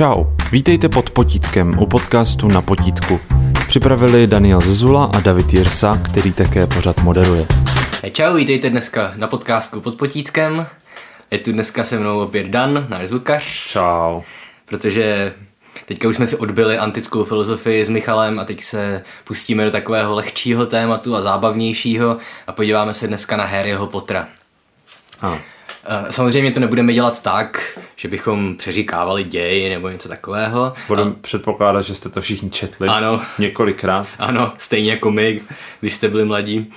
[0.00, 3.20] Čau, vítejte pod potítkem u podcastu Na potítku.
[3.68, 7.46] Připravili Daniel Zezula a David Jirsa, který také pořad moderuje.
[8.12, 10.66] Čau, vítejte dneska na podcastu pod potítkem.
[11.30, 13.44] Je tu dneska se mnou opět Dan, náš zvukař.
[13.68, 14.20] Čau.
[14.66, 15.34] Protože
[15.86, 20.14] teďka už jsme si odbyli antickou filozofii s Michalem a teď se pustíme do takového
[20.14, 24.28] lehčího tématu a zábavnějšího a podíváme se dneska na Harryho Pottera.
[25.20, 25.38] Ano.
[25.84, 30.72] Eh, Samozřejmě to nebudeme dělat tak, že bychom přeříkávali děj nebo něco takového.
[30.88, 31.14] Budu a...
[31.20, 32.88] předpokládat, že jste to všichni četli.
[32.88, 33.22] Ano.
[33.38, 34.06] Několikrát.
[34.18, 35.40] Ano, stejně jako my,
[35.80, 36.72] když jste byli mladí.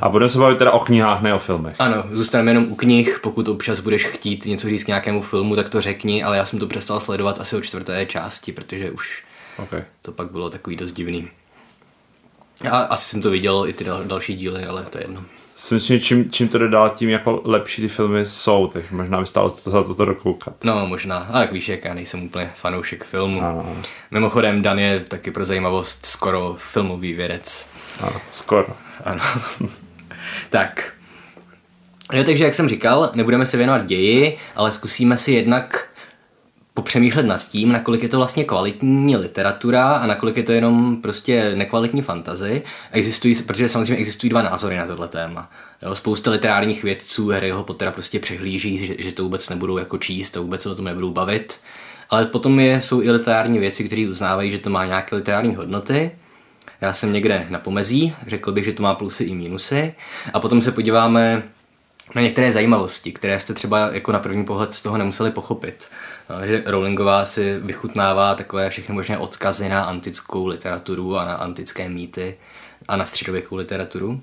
[0.00, 1.76] A budeme se bavit teda o knihách, ne o filmech.
[1.78, 5.70] Ano, zůstaneme jenom u knih, pokud občas budeš chtít něco říct k nějakému filmu, tak
[5.70, 9.22] to řekni, ale já jsem to přestal sledovat asi o čtvrté části, protože už
[9.58, 9.82] okay.
[10.02, 11.28] to pak bylo takový dost divný.
[12.70, 15.24] A asi jsem to viděl i ty dal, další díly, ale to je jedno.
[15.56, 19.26] Si myslím, čím, čím to dodá, tím jako lepší ty filmy jsou, tak možná by
[19.26, 20.64] stálo to za toto dokoukat.
[20.64, 21.16] No, možná.
[21.16, 23.42] A tak víš, jak já nejsem úplně fanoušek filmu.
[23.42, 23.76] Ano.
[24.10, 27.68] Mimochodem, Dan je taky pro zajímavost skoro filmový vědec.
[28.00, 28.66] Ano, skoro.
[29.04, 29.22] Ano.
[30.50, 30.92] tak.
[32.12, 35.88] Jo, takže jak jsem říkal, nebudeme se věnovat ději, ale zkusíme si jednak
[36.74, 41.54] popřemýšlet nad tím, nakolik je to vlastně kvalitní literatura a nakolik je to jenom prostě
[41.54, 42.62] nekvalitní fantazy.
[42.92, 45.50] Existují, protože samozřejmě existují dva názory na tohle téma.
[45.82, 50.36] Jo, spousta literárních vědců Harryho Pottera prostě přehlíží, že, že to vůbec nebudou jako číst
[50.36, 51.60] a vůbec se o tom nebudou bavit.
[52.10, 56.10] Ale potom je, jsou i literární věci, které uznávají, že to má nějaké literární hodnoty.
[56.80, 59.94] Já jsem někde na pomezí, řekl bych, že to má plusy i mínusy.
[60.32, 61.42] A potom se podíváme
[62.14, 65.88] na některé zajímavosti, které jste třeba jako na první pohled z toho nemuseli pochopit.
[66.30, 71.88] No, že Rowlingová si vychutnává takové všechny možné odkazy na antickou literaturu a na antické
[71.88, 72.36] mýty
[72.88, 74.22] a na středověkou literaturu.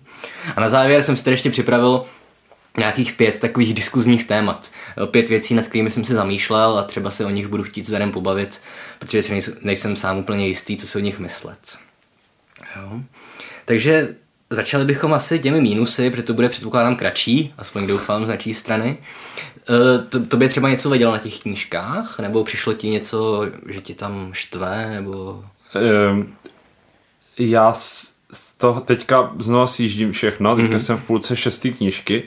[0.55, 2.05] A na závěr jsem si tedy ještě připravil
[2.77, 4.71] nějakých pět takových diskuzních témat.
[5.11, 8.11] Pět věcí, nad kterými jsem se zamýšlel a třeba se o nich budu chtít vzhledem
[8.11, 8.61] pobavit,
[8.99, 11.77] protože si nejsem sám úplně jistý, co si o nich myslet.
[12.75, 13.01] Jo.
[13.65, 14.15] Takže
[14.51, 18.97] Začali bychom asi těmi mínusy, protože to bude předpokládám kratší, aspoň doufám z naší strany.
[19.69, 22.19] E, to, to by třeba něco věděl na těch knížkách?
[22.19, 24.89] Nebo přišlo ti něco, že ti tam štve?
[24.93, 25.43] Nebo...
[26.11, 26.33] Um,
[27.37, 28.13] já z
[28.57, 30.79] toho teďka znovu sjíždím všechno, teďka mm-hmm.
[30.79, 32.23] jsem v půlce šestý knížky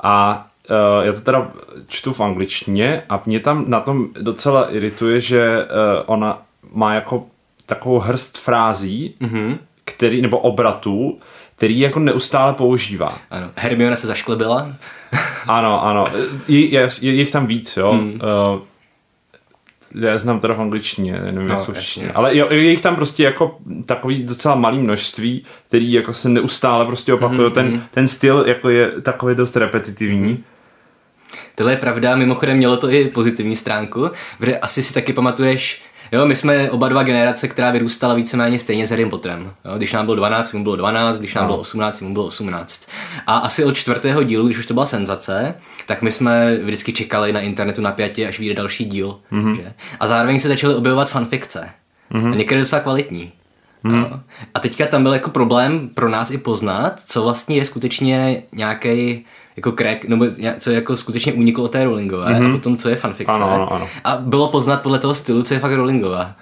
[0.00, 1.52] a uh, já to teda
[1.88, 6.42] čtu v angličtině a mě tam na tom docela irituje, že uh, ona
[6.72, 7.24] má jako
[7.66, 9.58] takovou hrst frází, mm-hmm.
[9.84, 11.18] který, nebo obratů,
[11.62, 13.18] který jako neustále používá.
[13.30, 13.50] Ano.
[13.56, 14.72] Hermiona se zašklebila.
[15.46, 16.06] ano, ano.
[16.48, 17.92] Je, je, je jich tam víc, jo.
[17.92, 18.20] Hmm.
[18.54, 18.60] Uh,
[20.04, 22.96] já znám teda v angličtině, nevím, no, jak jsou v Ale jo, je jich tam
[22.96, 27.48] prostě jako takový docela malý množství, který jako se neustále prostě opakuje.
[27.48, 30.28] Mm, ten, ten styl jako je takový dost repetitivní.
[30.28, 30.44] Mm.
[31.54, 36.26] Tohle je pravda, mimochodem mělo to i pozitivní stránku, protože asi si taky pamatuješ, Jo,
[36.26, 39.52] my jsme oba dva generace, která vyrůstala víceméně stejně s Harrym Potterem.
[39.64, 41.48] Jo, když nám bylo 12, mu bylo 12, když nám no.
[41.48, 42.88] bylo 18, mu bylo 18.
[43.26, 45.54] A asi od čtvrtého dílu, když už to byla senzace,
[45.86, 49.18] tak my jsme vždycky čekali na internetu napjatě, až vyjde další díl.
[49.32, 49.56] Mm-hmm.
[49.56, 49.72] Že?
[50.00, 51.70] A zároveň se začaly objevovat fanfikce.
[52.12, 52.32] Mm-hmm.
[52.32, 53.32] A některé docela kvalitní.
[53.84, 54.20] Mm-hmm.
[54.54, 59.24] A teďka tam byl jako problém pro nás i poznat, co vlastně je skutečně nějaký
[59.56, 60.26] jako crack, nebo
[60.58, 62.36] co jako skutečně uniklo od té Rowlingové mm-hmm.
[62.36, 62.52] a Mhm.
[62.52, 63.32] potom co je fanfikce.
[63.32, 63.88] Ano, ano, ano.
[64.04, 66.34] A bylo poznat podle toho stylu, co je fakt Rowlingová.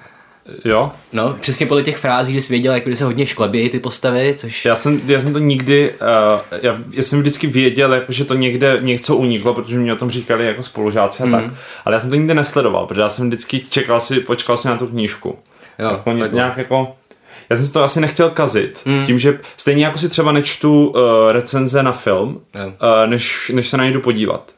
[0.65, 0.93] Jo?
[1.13, 4.65] No, přesně podle těch frází, že jsi věděl, jako se hodně šklebějí ty postavy, což...
[4.65, 8.35] Já jsem, já jsem to nikdy, uh, já, já, jsem vždycky věděl, jako, že to
[8.35, 11.33] někde něco uniklo, protože mi o tom říkali jako spolužáci a mm.
[11.33, 11.45] tak,
[11.85, 14.77] ale já jsem to nikdy nesledoval, protože já jsem vždycky čekal si, počkal si na
[14.77, 15.39] tu knížku.
[15.79, 16.97] Jo, jako, nějak jako,
[17.51, 19.07] já jsem si to asi nechtěl kazit, mm.
[19.07, 21.01] tím, že stejně jako si třeba nečtu uh,
[21.31, 22.71] recenze na film, uh,
[23.07, 24.55] než, než se na ně jdu podívat.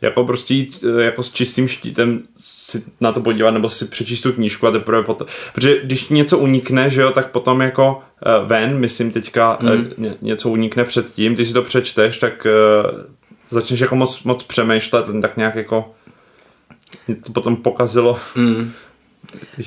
[0.00, 4.20] Jako prostě jít uh, jako s čistým štítem si na to podívat, nebo si přečíst
[4.20, 5.26] tu knížku a teprve potom.
[5.54, 8.02] Protože když ti něco unikne, že jo, tak potom jako
[8.40, 9.68] uh, ven, myslím teďka, mm.
[9.70, 13.00] uh, ně, něco unikne předtím, když si to přečteš, tak uh,
[13.50, 15.94] začneš jako moc, moc přemýšlet, tak nějak jako
[17.26, 18.18] to potom pokazilo.
[18.36, 18.72] Mm.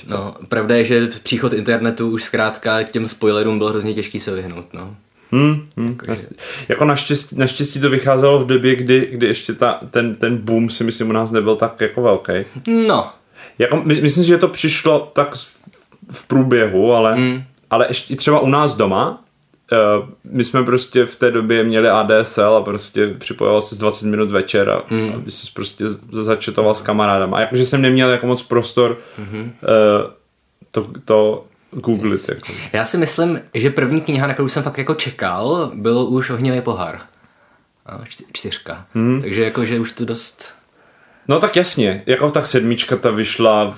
[0.10, 4.74] No, pravda je, že příchod internetu už zkrátka těm spoilerům bylo hrozně těžký se vyhnout,
[4.74, 4.96] no.
[5.32, 6.28] Hmm, hmm, jako, že...
[6.70, 10.84] jako naštěstí, naštěstí to vycházelo v době, kdy, kdy ještě ta, ten, ten boom si
[10.84, 12.34] myslím u nás nebyl tak jako velký.
[12.88, 13.10] No.
[13.60, 15.36] Jako, my, myslím, že to přišlo tak
[16.12, 17.44] v průběhu, ale, hmm.
[17.70, 19.23] ale ještě i třeba u nás doma,
[20.24, 24.32] my jsme prostě v té době měli ADSL a prostě připojoval se z 20 minut
[24.32, 25.12] večer a mm.
[25.16, 27.34] aby se prostě začetoval s kamarádem.
[27.34, 29.44] A jakože jsem neměl jako moc prostor mm-hmm.
[29.44, 30.12] uh,
[30.72, 32.30] to, to googlit.
[32.30, 32.54] Jako.
[32.74, 36.62] Já si myslím, že první kniha, na kterou jsem fakt jako čekal, byl už Ohnivý
[36.62, 37.00] pohár.
[38.34, 38.86] Čtyřka.
[38.94, 39.22] Mm.
[39.22, 40.54] Takže jako, že už to dost
[41.28, 43.76] No tak jasně, jako tak sedmička ta vyšla,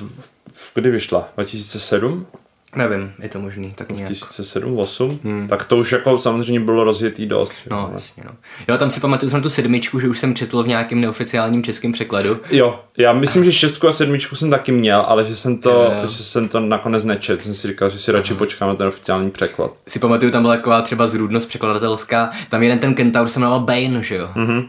[0.54, 1.30] v, kdy vyšla?
[1.36, 2.28] 2007?
[2.76, 4.10] Nevím, je to možný, tak nějak.
[4.10, 5.48] 2007, 8, hmm.
[5.48, 7.52] tak to už jako samozřejmě bylo rozjetý dost.
[7.72, 8.32] No, jasně, no.
[8.68, 11.92] Jo, tam si pamatuju jsem tu sedmičku, že už jsem četl v nějakém neoficiálním českém
[11.92, 12.40] překladu.
[12.52, 16.08] Jo, já myslím, že šestku a sedmičku jsem taky měl, ale že jsem to, jo.
[16.08, 17.44] že jsem to nakonec nečet.
[17.44, 19.72] Jsem si říkal, že si radši počkám na ten oficiální překlad.
[19.88, 22.30] Si pamatuju, tam byla taková třeba zrůdnost překladatelská.
[22.50, 24.30] Tam jeden ten kentaur se jmenoval Bane, že jo?
[24.36, 24.68] Mm-hmm.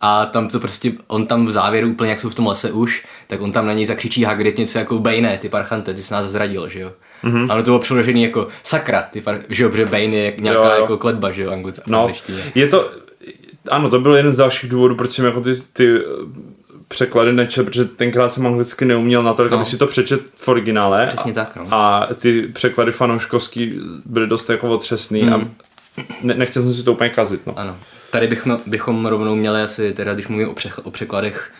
[0.00, 3.04] A tam to prostě, on tam v závěru úplně, jak jsou v tom lese už,
[3.26, 6.26] tak on tam na něj zakřičí Hagrid něco jako Bane, ty parchante, ty jsi nás
[6.26, 6.92] zradil, že jo?
[7.24, 7.46] Mm-hmm.
[7.50, 10.80] Ale to bylo přeložený jako sakra, ty par, že jo, Bane je nějaká jo, jo.
[10.80, 11.82] jako kletba, že jo, anglicky.
[11.86, 12.12] No,
[12.54, 12.90] je to,
[13.70, 16.02] ano, to byl jeden z dalších důvodů, proč jsem jako ty, ty eh,
[16.88, 19.56] překlady nečet, protože tenkrát jsem anglicky neuměl na to, no.
[19.56, 21.06] aby si to přečet v originále.
[21.06, 21.66] Přesně tak, no.
[21.70, 25.32] A ty překlady fanouškovský byly dost jako otřesný mm.
[25.32, 25.48] a
[26.22, 27.58] ne, nechtěl jsem si to úplně kazit, no.
[27.58, 27.76] Ano.
[28.10, 31.52] Tady bychom, bychom rovnou měli asi, teda když mluvím o, přech, o překladech,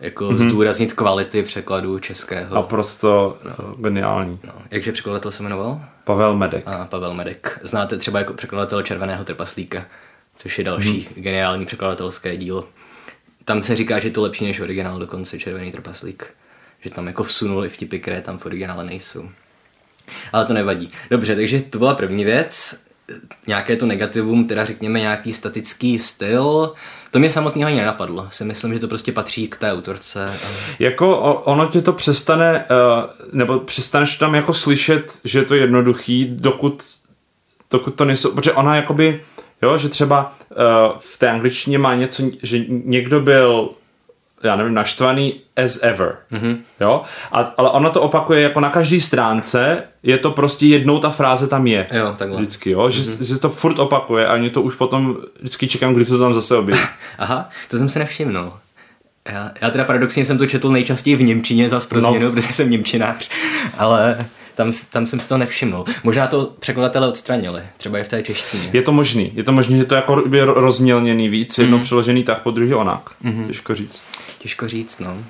[0.00, 0.48] jako mm-hmm.
[0.48, 2.56] zdůraznit kvality překladu českého.
[2.56, 3.74] A prostě no.
[3.78, 4.38] geniální.
[4.44, 4.52] No.
[4.70, 5.80] Jakže překladatel se jmenoval?
[6.04, 6.62] Pavel Medek.
[6.66, 7.60] A Pavel Medek.
[7.62, 9.86] Znáte třeba jako překladatel Červeného trpaslíka,
[10.36, 11.22] což je další mm.
[11.22, 12.68] geniální překladatelské dílo.
[13.44, 16.26] Tam se říká, že je to lepší než originál dokonce Červený trpaslík.
[16.80, 19.28] Že tam jako vsunuli vtipy, které tam v originále nejsou.
[20.32, 20.90] Ale to nevadí.
[21.10, 22.80] Dobře, takže to byla první věc
[23.46, 26.74] nějaké to negativum, teda řekněme nějaký statický styl,
[27.10, 28.28] to mě samotného ani nenapadlo.
[28.30, 30.32] Si myslím, že to prostě patří k té autorce.
[30.78, 36.24] Jako ono tě to přestane, eh, nebo přestaneš tam jako slyšet, že je to jednoduchý,
[36.30, 36.82] dokud,
[37.70, 39.20] dokud to nejsou, protože ona jakoby,
[39.62, 40.54] jo, že třeba eh,
[40.98, 43.70] v té angličtině má něco, že někdo byl
[44.42, 45.34] já nevím, naštvaný
[45.64, 46.16] as ever.
[46.32, 46.56] Mm-hmm.
[46.80, 47.02] Jo?
[47.32, 51.48] A, ale ono to opakuje jako na každé stránce, je to prostě jednou ta fráze
[51.48, 51.86] tam je.
[51.92, 52.36] Jo, takhle.
[52.36, 52.90] Vždycky, jo?
[52.90, 53.34] Že, mm-hmm.
[53.34, 56.56] že to furt opakuje a mě to už potom vždycky čekám, kdy to tam zase
[56.56, 56.82] objeví.
[57.18, 58.52] Aha, to jsem se nevšimnul.
[59.28, 62.32] Já, já teda paradoxně jsem to četl nejčastěji v Němčině za pro změnu, no.
[62.32, 63.30] protože jsem Němčinář,
[63.78, 65.84] ale tam, tam jsem si to nevšimnul.
[66.04, 68.70] Možná to překladatele odstranili, třeba i v té češtině.
[68.72, 71.82] Je to možný, je to možný, že to jako je rozmělněný víc, jedno mm.
[71.82, 73.10] přeložený tak, po druhý onak.
[73.24, 73.46] Mm-hmm.
[73.46, 74.02] Těžko říct.
[74.42, 75.24] Těžko říct, no.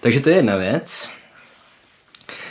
[0.00, 1.08] Takže to je jedna věc.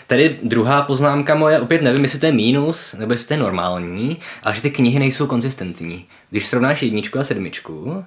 [0.07, 4.17] Tady druhá poznámka moje, opět nevím, jestli to je mínus, nebo jestli to je normální,
[4.43, 6.05] ale že ty knihy nejsou konzistentní.
[6.29, 8.05] Když srovnáš jedničku a sedmičku,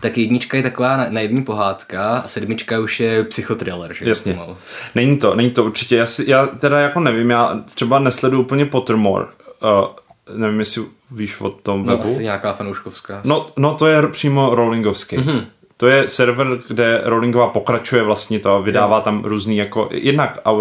[0.00, 4.08] tak jednička je taková naivní pohádka a sedmička už je psychotriller, že?
[4.08, 4.32] Jasně.
[4.32, 4.56] Pomalu.
[4.94, 5.96] Není to, není to určitě.
[5.96, 9.26] Já, si, já teda jako nevím, já třeba nesleduju úplně Pottermore.
[9.62, 12.02] Uh, nevím, jestli víš o tom no, webu.
[12.02, 13.20] asi nějaká fanouškovská.
[13.24, 15.18] No, no to je přímo Rowlingovský.
[15.18, 15.46] Mm-hmm.
[15.76, 20.60] To je server, kde Rowlingová pokračuje vlastně to, vydává tam různý jako, jednak uh,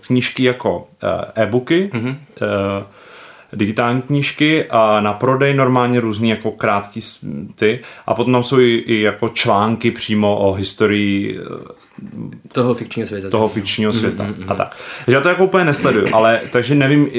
[0.00, 0.84] knížky jako uh,
[1.34, 2.08] e-booky, mm-hmm.
[2.08, 2.16] uh,
[3.52, 7.00] digitální knížky a na prodej normálně různý jako krátký
[7.54, 11.38] ty a potom tam jsou i, i jako články přímo o historii
[12.52, 13.30] toho fikčního světa.
[13.30, 14.76] Toho fikčního mm, světa mm, mm, a tak.
[15.04, 17.10] Takže já to jako úplně nesleduju, ale takže nevím,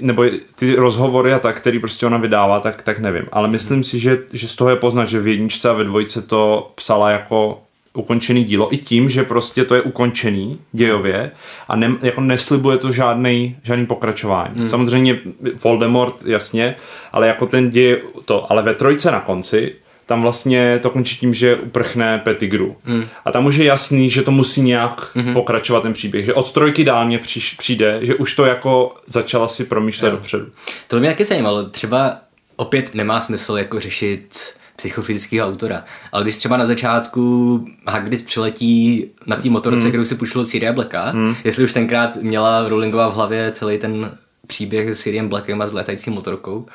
[0.00, 0.24] nebo
[0.54, 3.24] ty rozhovory a tak, který prostě ona vydává, tak, tak nevím.
[3.32, 6.22] Ale myslím si, že, že z toho je poznat, že v jedničce a ve dvojce
[6.22, 7.62] to psala jako
[7.96, 11.30] ukončený dílo i tím, že prostě to je ukončený dějově
[11.68, 14.54] a ne, jako neslibuje to žádný, žádný pokračování.
[14.58, 14.68] Hmm.
[14.68, 15.18] Samozřejmě
[15.64, 16.74] Voldemort, jasně,
[17.12, 19.74] ale jako ten děj to, ale ve trojce na konci
[20.06, 22.76] tam vlastně to končí tím, že uprchne Petigru.
[22.84, 23.06] Hmm.
[23.24, 25.32] A tam už je jasný, že to musí nějak hmm.
[25.32, 26.24] pokračovat ten příběh.
[26.24, 27.20] Že od trojky dál mě
[27.58, 30.16] přijde, že už to jako začala si promýšlet jo.
[30.16, 30.46] dopředu.
[30.88, 31.64] To mě taky zajímalo.
[31.64, 32.18] Třeba
[32.56, 35.84] opět nemá smysl jako řešit psychofyzického autora.
[36.12, 39.90] Ale když třeba na začátku Hagrid přiletí na té motorce, hmm.
[39.90, 41.36] kterou si půjčil od Sirius Blacka, hmm.
[41.44, 44.10] jestli už tenkrát měla Rowlingová v hlavě celý ten
[44.46, 46.66] příběh s Siriem Blackem a s létající motorkou,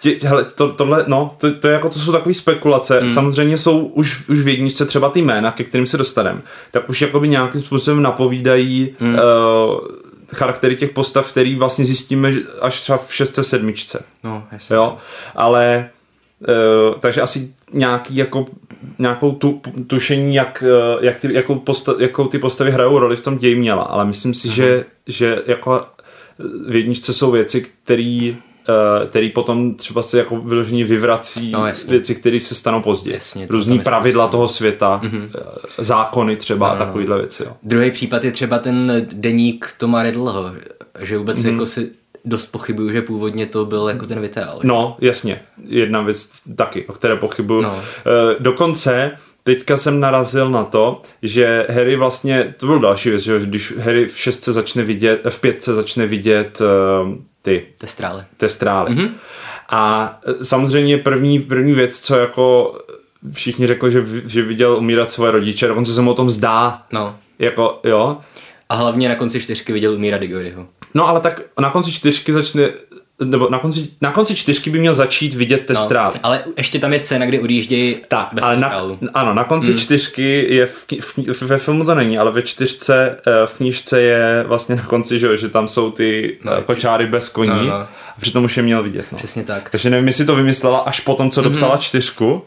[0.00, 3.00] Tě, hele, to, tohle, no, to, to, je jako, to jsou takové spekulace.
[3.00, 3.10] Hmm.
[3.10, 6.40] Samozřejmě jsou už, už v jedničce třeba ty jména, ke kterým se dostaneme,
[6.70, 9.14] tak už jakoby nějakým způsobem napovídají hmm.
[9.14, 9.20] uh,
[10.34, 14.04] charaktery těch postav, který vlastně zjistíme až třeba v šestce, sedmičce.
[14.24, 14.76] No, jasně.
[14.76, 14.96] Jo?
[15.34, 15.90] Ale
[16.40, 18.46] uh, takže asi nějaký jako
[18.98, 23.20] nějakou tu, tušení, jak, uh, jak, ty, jakou, posta, jakou ty postavy hrajou roli v
[23.20, 24.52] tom ději měla, ale myslím si, uh-huh.
[24.52, 25.84] že, že jako
[26.68, 28.49] v jedničce jsou věci, které Eh,
[29.08, 33.14] který potom třeba se jako vyloženě vyvrací no, věci, které se stanou později.
[33.14, 35.30] Jasně, to Různý pravidla toho světa, mm-hmm.
[35.78, 36.86] zákony třeba no, a no, no.
[36.86, 37.42] takovýhle věci.
[37.42, 37.56] Jo.
[37.62, 40.52] Druhý případ je třeba ten deník Toma Riddleho,
[41.00, 41.52] že vůbec mm-hmm.
[41.52, 41.90] jako si
[42.24, 44.60] dost pochybuju, že původně to byl jako ten Vitel.
[44.62, 45.40] No, jasně.
[45.66, 47.62] Jedna věc taky, o které pochybuju.
[47.62, 47.78] No.
[47.80, 49.10] E, dokonce
[49.42, 54.06] teďka jsem narazil na to, že Harry vlastně, to byl další věc, že když Harry
[54.06, 56.62] v šestce začne vidět, v pětce začne vidět
[57.42, 58.22] ty testrály.
[58.36, 58.90] testrály.
[58.90, 59.10] Mm-hmm.
[59.68, 62.78] A e, samozřejmě první, první věc, co jako
[63.32, 66.82] všichni řekli, že, že viděl umírat svoje rodiče, dokonce se mu o tom zdá.
[66.92, 67.18] No.
[67.38, 68.18] Jako, jo.
[68.68, 70.66] A hlavně na konci čtyřky viděl umírat Digoryho.
[70.94, 72.70] No ale tak na konci čtyřky začne
[73.24, 76.18] nebo na konci, na konci čtyřky by měl začít vidět té No, ztráty.
[76.22, 78.72] ale ještě tam je scéna, kdy odjíždějí Tak, bez ale na,
[79.14, 79.78] ano, na konci hmm.
[79.78, 84.00] čtyřky je v, v, kni- ve filmu to není, ale ve čtyřce eh, v knížce
[84.00, 87.56] je vlastně na konci, že, že tam jsou ty No, no, kočáry bez koní no,
[87.56, 87.68] no, no.
[87.68, 87.74] no.
[87.74, 87.88] a
[88.20, 89.04] přitom už je měl vidět.
[89.12, 89.18] No.
[89.18, 89.70] Přesně tak.
[89.70, 92.42] Takže nevím, jestli to vymyslela až po tom, co dopsala čtyřku,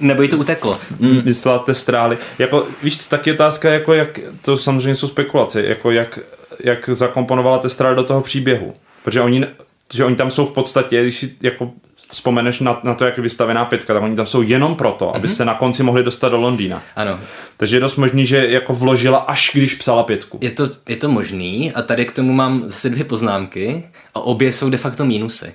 [0.00, 0.78] Nebo jí to uteklo.
[0.98, 1.22] mm.
[1.24, 2.18] myslela té strály.
[2.38, 6.18] Jako, víš, co, taky otázka, jako jak, to samozřejmě jsou spekulace, jako jak,
[6.64, 8.72] jak zakomponovala té strály do toho příběhu.
[9.04, 9.46] Protože oni,
[9.94, 11.72] že oni tam jsou v podstatě, když si jako
[12.10, 15.28] vzpomeneš na, na to, jak je vystavená pětka, tak oni tam jsou jenom proto, aby
[15.28, 16.82] se na konci mohli dostat do Londýna.
[16.96, 17.20] Ano.
[17.56, 20.38] Takže je dost možný, že jako vložila až když psala pětku.
[20.40, 24.52] Je to, je to možný a tady k tomu mám zase dvě poznámky a obě
[24.52, 25.54] jsou de facto mínusy.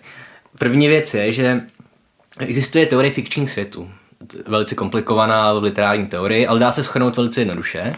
[0.60, 1.62] První věc je, že
[2.40, 3.90] existuje teorie fikčních světů.
[4.48, 7.96] Velice komplikovaná v literární teorii, ale dá se schrnout velice jednoduše.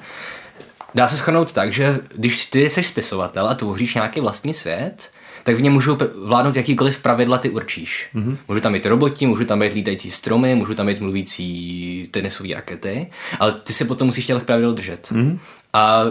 [0.95, 5.09] Dá se schrnout tak, že když ty jsi spisovatel a tvoříš nějaký vlastní svět,
[5.47, 8.09] tak v něm můžou vládnout jakýkoliv pravidla ty určíš.
[8.15, 8.37] Mm-hmm.
[8.47, 13.07] Můžu tam být roboti, můžu tam být lítající stromy, můžu tam být mluvící tenisové rakety,
[13.39, 15.07] ale ty se potom musíš těch pravidel držet.
[15.11, 15.39] Mm-hmm.
[15.73, 16.03] A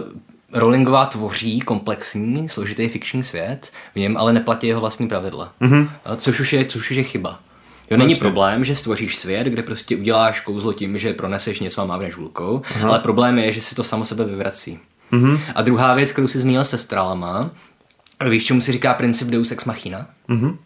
[0.53, 5.53] Rowlingová tvoří komplexní, složitý fikční svět, v něm ale neplatí jeho vlastní pravidla.
[5.61, 5.89] Mm-hmm.
[6.15, 7.39] Což, už je, což už je chyba.
[7.91, 8.19] Jo, není Vlastně.
[8.19, 12.61] problém, že stvoříš svět, kde prostě uděláš kouzlo tím, že proneseš něco a mávneš hlukou,
[12.83, 14.79] ale problém je, že si to samo sebe vyvrací.
[15.11, 15.39] Mm-hmm.
[15.55, 17.51] A druhá věc, kterou si zmínil se stralama,
[18.25, 20.09] víš, čemu se říká princip Deus ex machina?
[20.29, 20.57] Mm-hmm.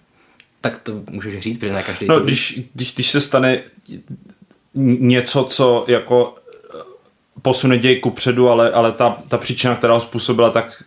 [0.61, 3.63] Tak to můžeš říct, protože ne každý No, to když, když, když se stane
[4.73, 6.77] něco, co jako eh,
[7.41, 10.83] posune děj kupředu, ale, ale ta, ta příčina, která ho způsobila, tak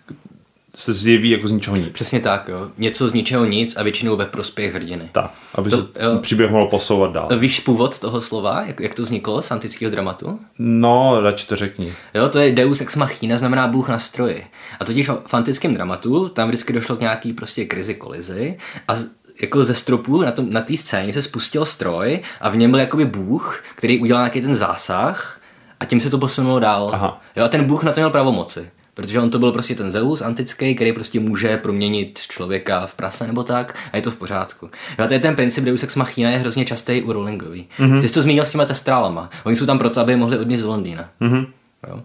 [0.75, 1.89] se zjeví jako z ničeho nic.
[1.93, 2.69] Přesně tak, jo.
[2.79, 5.09] Něco z ničeho nic a většinou ve prospěch hrdiny.
[5.13, 6.19] Tak, aby To- se jo.
[6.21, 7.29] příběh mohl posouvat dál.
[7.39, 10.41] Víš původ toho slova, jak, jak to vzniklo z antického dramatu?
[10.59, 11.93] No, radši to řekni.
[12.15, 14.47] Jo, to je Deus ex machina, znamená Bůh na stroji.
[14.81, 19.07] A totiž v antickém dramatu tam vždycky došlo k nějaký prostě krizi kolizi a z,
[19.43, 23.05] jako ze stropu na té na scéně se spustil stroj a v něm byl jakoby
[23.05, 25.41] Bůh, který udělal nějaký ten zásah
[25.81, 26.91] a tím se to posunulo dál.
[26.93, 27.21] Aha.
[27.37, 28.71] Jo, a ten Bůh na to měl pravomoci.
[28.95, 33.27] Protože on to byl prostě ten Zeus antický, který prostě může proměnit člověka v prase
[33.27, 34.71] nebo tak a je to v pořádku.
[34.99, 37.69] Jo, a to je ten princip Deus ex machina je hrozně častý u Rowlingový.
[37.79, 38.01] Mm-hmm.
[38.01, 39.31] Ty jsi to zmínil s těma testrálama.
[39.45, 41.09] Oni jsou tam proto, aby je mohli odnést z Londýna.
[41.21, 41.47] Mm-hmm.
[41.89, 42.03] Jo.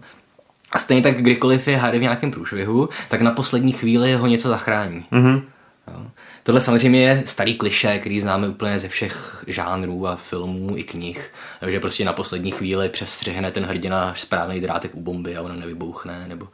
[0.72, 4.48] A stejně tak kdykoliv je Harry v nějakém průšvihu, tak na poslední chvíli ho něco
[4.48, 5.04] zachrání.
[5.12, 5.42] Mm-hmm.
[6.42, 11.32] Tohle samozřejmě je starý kliše, který známe úplně ze všech žánrů a filmů i knih,
[11.68, 16.28] že prostě na poslední chvíli přestřihne ten hrdina správný drátek u bomby a ona nevybouchne,
[16.28, 16.48] nebo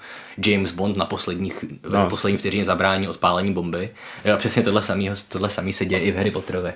[0.47, 1.52] James Bond na poslední,
[1.90, 2.07] no.
[2.07, 3.90] v poslední vteřině zabrání odpálení bomby.
[4.25, 6.73] Jo, a přesně tohle samý, tohle samý se děje i v Harry Potterovi.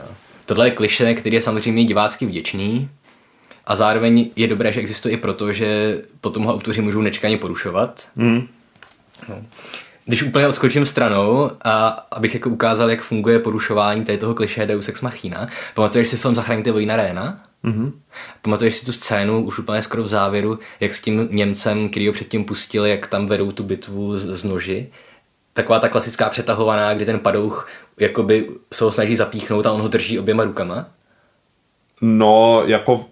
[0.00, 0.06] Jo.
[0.46, 2.90] Tohle je kliše, který je samozřejmě divácky vděčný,
[3.64, 8.08] a zároveň je dobré, že existuje i proto, že potom ho autoři můžou nečekaně porušovat.
[8.16, 8.48] Mm.
[9.28, 9.44] No.
[10.10, 14.88] Když úplně odskočím stranou a abych jako ukázal, jak funguje porušování tady toho kliše Deus
[14.88, 17.42] Ex Machina, pamatuješ si film Zachraňte Vojna Réna?
[17.64, 17.92] Mm-hmm.
[18.42, 22.12] Pamatuješ si tu scénu, už úplně skoro v závěru, jak s tím Němcem, který ho
[22.12, 24.88] předtím pustili, jak tam vedou tu bitvu z, z noži?
[25.52, 27.68] Taková ta klasická přetahovaná, kdy ten padouch
[28.00, 30.86] jakoby se ho snaží zapíchnout a on ho drží oběma rukama?
[32.00, 33.06] No, jako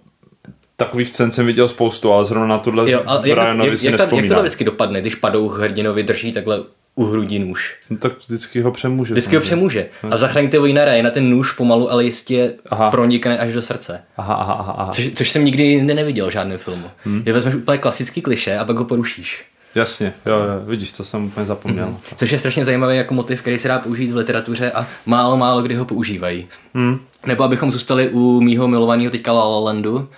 [0.76, 3.86] takových scén jsem viděl spoustu, ale zrovna na tuhle Jo, a jak, Ryanovi jak, si
[3.86, 6.62] jak, ta, jak to vždycky dopadne, když padouch hrdinovi drží takhle
[6.98, 7.76] u hrudí nůž?
[7.90, 9.14] No, tak vždycky ho přemůže.
[9.14, 9.88] Vždycky ho přemůže.
[10.10, 12.90] A zachraňte vojna na ten nůž pomalu, ale jistě Aha.
[12.90, 14.02] pronikne až do srdce.
[14.16, 14.90] Aha, aha, aha, aha.
[14.90, 16.90] Což, což jsem nikdy jinde neviděl v žádném filmu.
[17.04, 17.22] Hmm.
[17.26, 19.44] Že vezmeš úplně klasický kliše a pak ho porušíš.
[19.74, 21.86] Jasně, jo, jo, vidíš, to jsem úplně zapomněl.
[21.86, 21.96] Mhm.
[22.16, 25.62] Což je strašně zajímavý jako motiv, který se dá použít v literatuře a málo, málo
[25.62, 26.46] kdy ho používají.
[26.74, 26.98] Hmm.
[27.26, 30.08] Nebo abychom zůstali u mýho milovaného teďka La La Landu,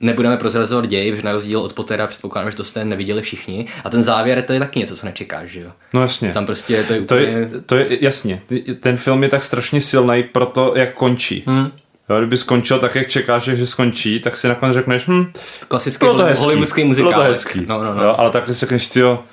[0.00, 3.66] nebudeme prozrazovat děj, že na rozdíl od Pottera předpokládám, že to jste neviděli všichni.
[3.84, 5.70] A ten závěr to je taky něco, co nečekáš, že jo?
[5.94, 6.30] No jasně.
[6.32, 7.26] Tam prostě to je To úplně...
[7.26, 8.42] je, to je jasně.
[8.80, 11.44] Ten film je tak strašně silný pro to, jak končí.
[11.46, 11.70] Hmm.
[12.10, 15.32] Jo, kdyby skončil tak, jak čekáš, že skončí, tak si nakonec řekneš, hm,
[15.68, 16.44] Klasický bylo to hezký.
[16.44, 17.12] hollywoodský Bylo muzikál.
[17.12, 17.64] to hezký.
[17.68, 18.02] No, no, no.
[18.04, 19.24] Jo, ale tak si řekneš, tyjo,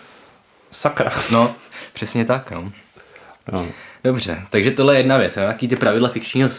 [0.72, 1.12] sakra.
[1.32, 1.56] No,
[1.94, 2.72] přesně tak, no.
[3.54, 3.66] Jo.
[4.04, 5.38] Dobře, takže tohle je jedna věc.
[5.38, 6.50] jo, Jaký ty pravidla fikčního,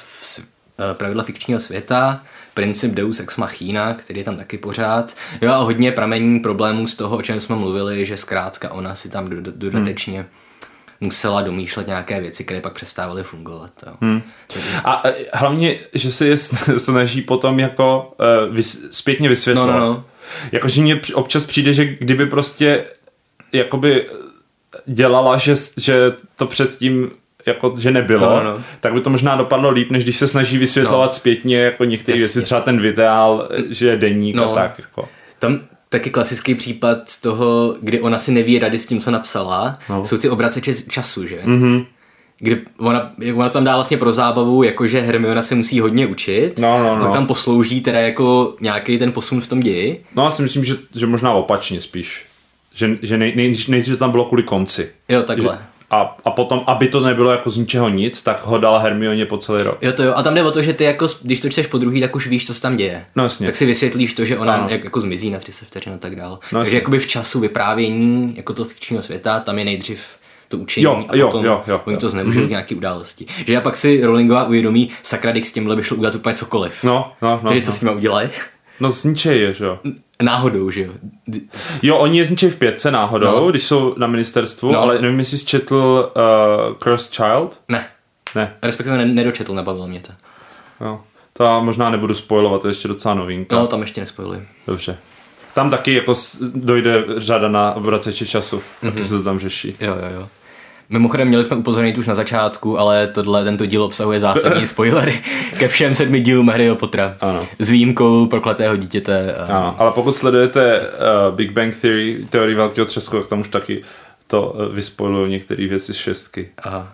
[0.93, 2.21] pravidla fikčního světa,
[2.55, 5.17] princip Deus ex machina, který je tam taky pořád.
[5.43, 9.09] Jo a hodně pramení problémů z toho, o čem jsme mluvili, že zkrátka ona si
[9.09, 10.27] tam do- do- dodatečně
[11.01, 13.71] musela domýšlet nějaké věci, které pak přestávaly fungovat.
[13.87, 13.93] Jo.
[14.01, 14.23] Hmm.
[14.85, 18.15] A e, hlavně, že se je sn- snaží potom jako
[18.49, 19.73] uh, vys, zpětně vysvětlovat.
[19.75, 20.05] No, no, no.
[20.53, 22.85] Jakože mně občas přijde, že kdyby prostě
[23.53, 24.11] jakoby
[24.87, 27.11] dělala, že, že to předtím
[27.49, 28.65] jako, že nebylo, no, no.
[28.81, 31.13] tak by to možná dopadlo líp, než když se snaží vysvětlovat no.
[31.13, 34.53] zpětně jako některé věci, třeba ten videál, že je deník no.
[34.53, 34.79] a tak.
[34.79, 35.09] Jako.
[35.39, 40.05] Tam taky klasický případ toho, kdy ona si neví rady s tím, co napsala, no.
[40.05, 41.41] jsou ty obraceče času, že?
[41.45, 41.87] Mm-hmm
[42.41, 46.79] kdy ona, ona tam dá vlastně pro zábavu, jakože Hermiona se musí hodně učit, no,
[46.79, 47.05] no, no.
[47.05, 50.05] tak tam poslouží teda jako nějaký ten posun v tom ději.
[50.17, 52.25] No já si myslím, že, že možná opačně spíš.
[52.75, 54.91] Že, že nej, nej, nejdřív to tam bylo kvůli konci.
[55.09, 55.55] Jo, takhle.
[55.55, 59.27] Že, a, a potom, aby to nebylo jako z ničeho nic, tak ho dala Hermioně
[59.27, 59.79] po celý rok.
[59.83, 60.13] Jo, to jo.
[60.17, 62.27] A tam jde o to, že ty jako, když to čteš po druhý, tak už
[62.27, 63.05] víš, co se tam děje.
[63.17, 63.47] No jasně.
[63.47, 66.39] Tak si vysvětlíš to, že ona jak, jako zmizí na 30 vteřin a tak dál.
[66.53, 70.19] No, Takže jakoby v času vyprávění jako to fikčního světa, tam je nejdřív
[70.49, 72.51] to učení jo, a jo, potom jo, jo, oni to zneužili mm-hmm.
[72.51, 73.27] nějaký události.
[73.47, 76.85] Že já pak si Rowlingová uvědomí, sakra, s tímhle by šlo udělat úplně cokoliv.
[76.85, 77.49] No, no, no.
[77.49, 77.67] Takže no.
[77.67, 78.29] co s nimi udělají?
[78.81, 79.79] No zničej je, že jo.
[80.23, 80.93] Náhodou, že jo.
[81.83, 83.51] Jo, oni je zničej v pětce náhodou, no.
[83.51, 84.81] když jsou na ministerstvu, no.
[84.81, 87.61] ale nevím, jestli jsi četl uh, Cursed Child?
[87.69, 87.87] Ne.
[88.35, 88.57] Ne.
[88.63, 90.13] Respektive nedočetl, nebavilo mě to.
[90.85, 91.01] Jo.
[91.33, 93.57] To možná nebudu spojovat, to je ještě docela novinka.
[93.57, 94.49] No, tam ještě nespojuji.
[94.67, 94.99] Dobře.
[95.55, 96.15] Tam taky jako
[96.55, 98.91] dojde řada na obraceče času, mm-hmm.
[98.91, 99.77] taky se to tam řeší.
[99.81, 100.29] Jo, jo, jo.
[100.91, 105.23] Mimochodem měli jsme upozornit už na začátku, ale tohle, tento díl obsahuje zásadní spoilery
[105.59, 107.17] ke všem sedmi dílům Harryho Pottera.
[107.21, 107.47] Ano.
[107.59, 109.35] S výjimkou prokletého dítěte.
[109.35, 109.45] A...
[109.45, 113.83] Ano, ale pokud sledujete uh, Big Bang Theory, teorii velkého třesku, tak tam už taky
[114.27, 114.57] to
[115.01, 116.49] uh, některé věci z šestky.
[116.59, 116.93] Aha.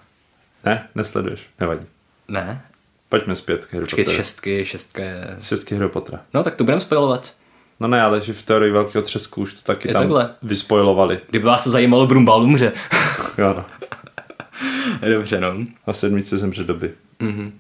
[0.65, 1.87] Ne, nesleduješ, nevadí.
[2.29, 2.63] Ne.
[3.09, 5.37] Pojďme zpět k Harry Počkej, šestky, šestka je...
[5.43, 6.21] Šestky Harry Pottera.
[6.35, 7.33] No tak to budeme spojovat.
[7.81, 10.35] No ne, ale že v teorii velkého třesku už to taky je tam takhle.
[10.43, 11.21] vyspojovali.
[11.31, 12.73] Kdyby vás to zajímalo, Brumbal umře.
[13.39, 13.65] jo, no.
[15.11, 15.55] Dobře, no.
[15.87, 16.93] A sedmice zemře doby.
[17.21, 17.51] Mm-hmm.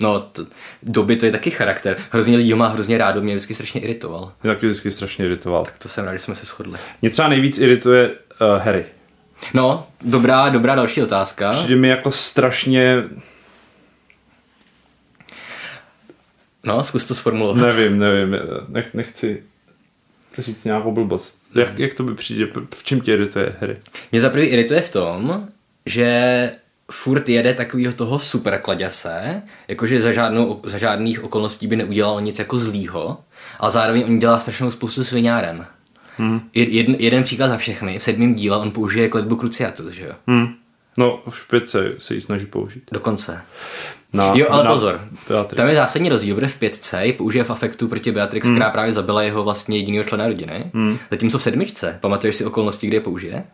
[0.00, 0.46] No, to,
[0.82, 1.96] doby to je taky charakter.
[2.10, 4.32] Hrozně lidí ho má hrozně rádo, mě vždycky strašně iritoval.
[4.42, 5.64] Mě taky vždycky strašně iritoval.
[5.64, 6.78] Tak to jsem rád, že jsme se shodli.
[7.02, 8.84] Mě třeba nejvíc irituje uh, Harry.
[9.54, 11.52] No, dobrá, dobrá další otázka.
[11.52, 13.04] Přijde mi jako strašně...
[16.66, 17.66] No, zkus to sformulovat.
[17.66, 18.36] Nevím, nevím,
[18.68, 19.42] nech, nechci
[20.38, 21.38] říct nějakou blbost.
[21.54, 23.76] Jak, jak to by přijde, v čem tě irituje Harry?
[24.12, 25.48] Mě za prvý irituje v tom,
[25.86, 26.50] že
[26.90, 32.38] furt jede takového toho super kladěse, jakože za, žádnou, za žádných okolností by neudělal nic
[32.38, 33.18] jako zlýho,
[33.58, 35.66] ale zároveň on dělá strašnou spoustu sviňáren.
[36.16, 36.40] Hmm.
[36.54, 37.98] Jeden, jeden příklad za všechny.
[37.98, 40.12] V sedmém díle on použije kletbu Cruciatus, že jo?
[40.26, 40.54] Hmm.
[40.98, 42.82] No, v pětce se ji snaží použít.
[42.92, 43.40] Dokonce.
[44.16, 45.00] Na, jo, ale na pozor.
[45.28, 45.56] Beatrix.
[45.56, 48.56] Tam je zásadní rozdíl, protože v pětce ji použije v afektu proti Beatrix, hmm.
[48.56, 50.70] která právě zabila jeho vlastně jediného člena rodiny.
[50.74, 50.98] Hmm.
[51.10, 53.44] Zatímco v sedmičce, pamatuješ si okolnosti, kde je použije?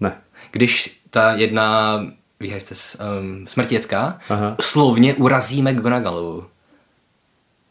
[0.00, 0.16] Ne.
[0.50, 2.00] Když ta jedna
[2.40, 4.56] výhajste um, smrtěcká, Aha.
[4.60, 6.46] slovně urazí McGonagallovu.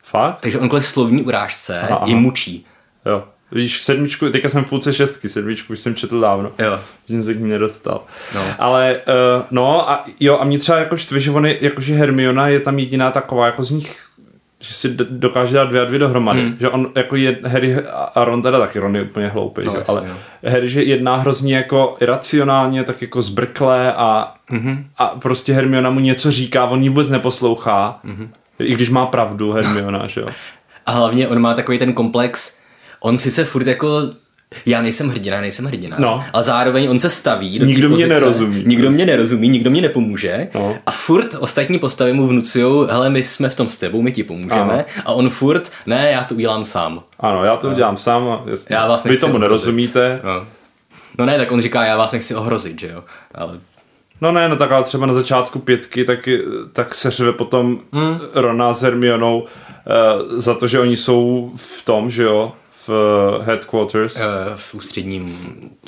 [0.04, 0.40] Fakt?
[0.40, 2.08] Takže on kvůli slovní urážce aha, aha.
[2.08, 2.66] ji mučí.
[3.06, 3.28] Jo.
[3.52, 6.52] Vidíš, sedmičku, teďka jsem v půlce šestky, sedmičku už jsem četl dávno.
[6.60, 6.80] Jo.
[7.08, 8.02] Že jsem se k ní nedostal.
[8.36, 8.42] No.
[8.60, 12.48] Ale, uh, no a jo, a mě třeba jako štve, že, on je, jakože Hermiona
[12.48, 14.08] je tam jediná taková, jako z nich
[14.60, 16.42] že si dokáže dát dvě a dvě dohromady.
[16.42, 16.58] Hmm.
[16.60, 17.76] Že on jako je, Harry
[18.16, 19.84] a Ron teda taky, Ron je úplně hloupý, no, že?
[19.88, 20.16] Ale jo.
[20.52, 24.84] Harry že jedná hrozně jako iracionálně, tak jako zbrklé a, mm-hmm.
[24.98, 28.28] a prostě Hermiona mu něco říká, on ji vůbec neposlouchá, mm-hmm.
[28.60, 30.28] i když má pravdu Hermiona, že jo.
[30.86, 32.60] A hlavně on má takový ten komplex,
[33.00, 34.02] on si se furt jako
[34.66, 35.98] já nejsem hrdina, nejsem hrdina.
[36.00, 36.24] No.
[36.34, 38.64] A zároveň on se staví do Nikdo pozice, mě nerozumí.
[38.66, 40.48] Nikdo mě nerozumí, nikdo mě nepomůže.
[40.56, 40.78] No.
[40.86, 44.24] A furt ostatní postavy mu vnucují, hele, my jsme v tom s tebou, my ti
[44.24, 44.74] pomůžeme.
[44.74, 44.84] Ano.
[45.06, 47.04] A on furt, ne, já to udělám sám.
[47.20, 47.74] Ano, já to no.
[47.74, 48.42] udělám sám.
[48.46, 48.76] Jasně.
[48.76, 49.42] Já vás Vy tomu ohrozit.
[49.42, 50.20] nerozumíte.
[50.24, 50.46] No.
[51.18, 53.04] no ne, tak on říká, já vás nechci ohrozit, že jo.
[53.36, 53.60] Ale
[54.22, 56.30] No ne, no tak ale třeba na začátku pětky tak,
[56.74, 58.20] tak se řve potom hmm.
[58.34, 62.54] Rona s Hermionou uh, za to, že oni jsou v tom, že jo,
[62.88, 62.90] v
[63.38, 64.16] uh, headquarters.
[64.16, 64.22] Uh,
[64.56, 65.38] v ústředním,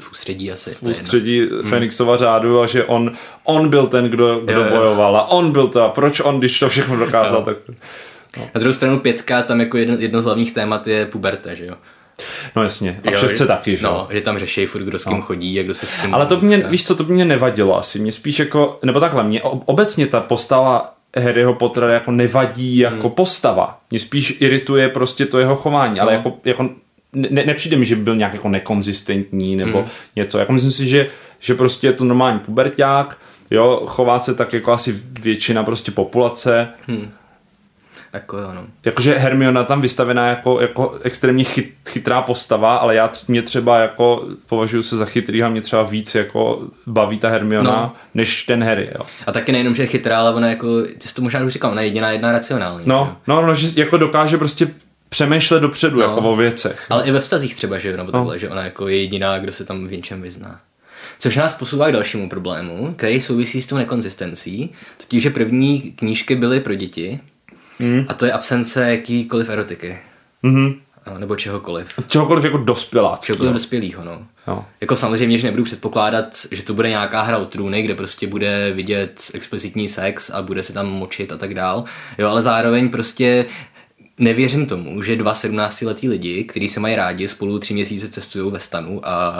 [0.01, 0.73] v ústředí asi.
[0.73, 1.69] V ústředí hmm.
[1.69, 3.11] Fenixova řádu a že on,
[3.43, 6.59] on byl ten, kdo, kdo jo, bojoval a on byl to a proč on, když
[6.59, 7.45] to všechno dokázal, jo.
[7.45, 7.57] tak...
[8.37, 8.49] No.
[8.55, 11.75] Na druhou stranu pětka, tam jako jedno, jedno z hlavních témat je puberta, že jo?
[12.55, 15.17] No jasně, a v šestce taky, že No, že tam řeší furt, kdo s kým
[15.17, 15.21] no.
[15.21, 16.13] chodí a kdo se s kým...
[16.15, 19.23] Ale to mě, víš co, to by mě nevadilo asi, mě spíš jako, nebo takhle,
[19.23, 23.15] mě obecně ta postava Harryho Pottera jako nevadí jako hmm.
[23.15, 23.79] postava.
[23.91, 26.01] Mě spíš irituje prostě to jeho chování, no.
[26.01, 26.69] ale jako, jako
[27.13, 29.89] ne, nepřijde mi, že by byl nějak jako nekonzistentní nebo hmm.
[30.15, 30.39] něco.
[30.39, 31.07] Jako myslím si, že,
[31.39, 33.17] že prostě je to normální puberták,
[33.51, 36.67] jo, chová se tak jako asi většina prostě populace.
[36.87, 37.11] Hmm.
[38.13, 38.63] Jako jo, no.
[38.85, 44.27] Jakože Hermiona tam vystavená jako, jako extrémně chyt, chytrá postava, ale já mě třeba jako
[44.45, 47.93] považuji se za chytrý a mě třeba víc jako baví ta Hermiona, no.
[48.13, 49.05] než ten Harry, jo.
[49.27, 51.71] A taky nejenom, že je chytrá, ale ona jako, ty jsi to možná už říkal,
[51.71, 52.83] ona je jediná jedna racionální.
[52.85, 54.67] No, no, no, že jako dokáže prostě
[55.09, 56.01] přemýšlet dopředu, no.
[56.01, 56.85] jako o věcech.
[56.89, 58.37] Ale i ve vztazích třeba, že, nebo takhle, no.
[58.37, 60.61] že ona jako je jediná, kdo se tam v něčem vyzná.
[61.19, 66.35] Což nás posouvá k dalšímu problému, který souvisí s tou nekonzistencí, totiž, že první knížky
[66.35, 67.19] byly pro děti
[67.79, 68.05] mm.
[68.07, 69.99] a to je absence jakýkoliv erotiky.
[70.43, 70.75] Mhm.
[71.17, 71.87] Nebo čehokoliv.
[72.07, 73.25] Čehokoliv jako dospělácký.
[73.25, 74.27] Čehokoliv dospělýho, no.
[74.47, 74.65] Jo.
[74.81, 78.71] Jako samozřejmě, že nebudu předpokládat, že to bude nějaká hra o trůny, kde prostě bude
[78.71, 81.83] vidět explicitní sex a bude se tam močit a tak dál.
[82.17, 83.45] Jo, ale zároveň prostě
[84.19, 88.59] nevěřím tomu, že dva 17-letí lidi, kteří se mají rádi, spolu tři měsíce cestují ve
[88.59, 89.33] stanu a,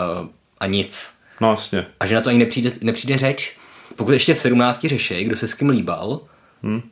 [0.58, 1.14] a nic.
[1.40, 1.86] No jasně.
[2.00, 3.56] A že na to ani nepřijde, nepřijde řeč.
[3.96, 6.20] Pokud ještě v 17 řeší, kdo se s kým líbal,
[6.62, 6.82] hmm.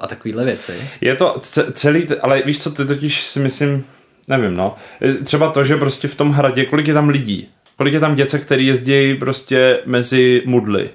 [0.00, 0.72] a takovýhle věci.
[1.00, 3.84] Je to ce- celý, ale víš co, ty totiž si myslím,
[4.28, 4.76] nevím no,
[5.24, 8.38] třeba to, že prostě v tom hradě, kolik je tam lidí, kolik je tam děce,
[8.38, 10.90] který jezdí prostě mezi mudly.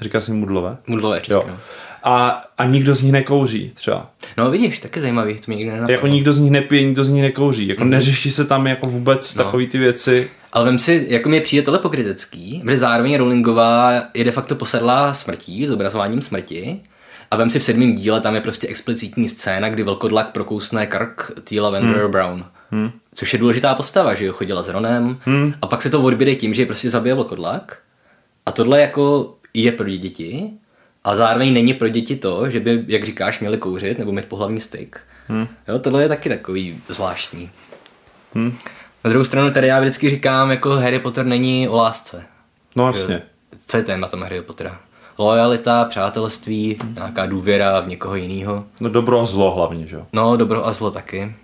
[0.00, 0.76] Říká se mudlové?
[0.86, 1.56] Mudlové česky, Jo.
[2.04, 4.10] A, a nikdo z nich nekouří třeba.
[4.36, 5.92] No vidíš, taky zajímavý, to mě nikdy nenapadlo.
[5.94, 7.68] Jako nikdo z nich nepije, nikdo z nich nekouří.
[7.68, 9.44] Jako neřeší se tam jako vůbec No.
[9.44, 10.30] takový ty věci.
[10.52, 15.14] Ale vem si, jako mi přijde tohle pokrytecký, protože zároveň Rowlingová je de facto posedlá
[15.14, 16.80] smrtí, zobrazováním smrti.
[17.30, 21.32] A vem si v sedmém díle, tam je prostě explicitní scéna, kdy velkodlak prokousne krk
[21.44, 21.60] T.
[21.60, 22.10] Lavender hmm.
[22.10, 22.44] Brown.
[22.70, 22.90] Hmm.
[23.14, 25.18] Což je důležitá postava, že jo, chodila s Ronem.
[25.24, 25.54] Hmm.
[25.62, 27.78] A pak se to odběde tím, že ji prostě zabije velkodlak.
[28.46, 30.50] A tohle jako je pro děti,
[31.04, 34.60] a zároveň není pro děti to, že by, jak říkáš, měli kouřit nebo mít pohlavní
[34.60, 35.00] styk.
[35.28, 35.48] Hmm.
[35.68, 37.50] Jo, tohle je taky takový zvláštní.
[38.34, 38.58] Hmm.
[39.04, 42.24] Na druhou stranu tady já vždycky říkám, jako Harry Potter není o lásce.
[42.76, 43.22] No jasně.
[43.66, 44.80] Co je tématem Harry Pottera?
[45.18, 48.64] Lojalita, přátelství, nějaká důvěra v někoho jiného.
[48.80, 50.06] No dobro a zlo hlavně, že jo.
[50.12, 51.34] No, dobro a zlo taky.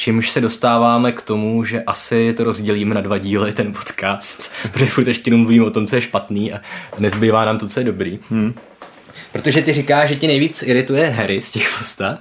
[0.00, 4.86] Čímž se dostáváme k tomu, že asi to rozdělíme na dva díly, ten podcast, protože
[4.86, 6.60] furt ještě jenom mluvím o tom, co je špatný a
[6.98, 8.18] nezbývá nám to, co je dobrý.
[8.30, 8.54] Hmm.
[9.32, 12.18] Protože ty říkáš, že ti nejvíc irituje Harry z těch postav.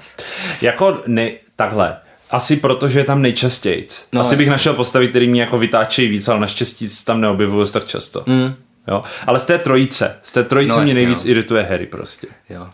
[0.62, 1.98] Jako ne, takhle.
[2.30, 3.88] Asi proto, že je tam nejčastěji.
[4.13, 4.52] No, Asi bych jasně.
[4.52, 8.24] našel postavy, které mě jako vytáčejí víc, ale naštěstí se tam neobjevují tak často.
[8.26, 8.54] Mm.
[8.88, 9.04] Jo?
[9.28, 11.32] Ale z té trojice, z té trojice No, mě jasně, nejvíc no.
[11.32, 12.28] irituje Harry prostě.
[12.50, 12.68] Jo.